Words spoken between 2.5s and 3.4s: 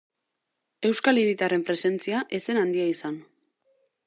handia izan.